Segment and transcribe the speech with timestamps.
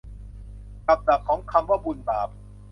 [0.87, 2.29] กับดักของคำว่าบุญบาป